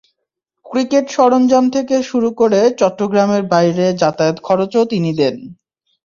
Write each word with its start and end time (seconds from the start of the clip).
Cricket 0.65 1.05
সরঞ্জাম 1.09 1.65
থেকে 1.75 1.95
শুরু 2.09 2.29
করে 2.39 2.59
চট্টগ্রামের 2.79 3.43
বাইরে 3.53 3.85
যাতায়াতের 4.01 4.45
খরচও 4.47 4.83
তিনি 4.91 5.11
দেন। 5.17 5.35